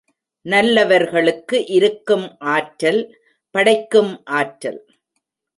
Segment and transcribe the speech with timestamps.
[0.45, 3.01] நல்லவர்களுக்கு இருக்கும் ஆற்றல்,
[3.55, 4.81] படைக்கும் ஆற்றல்.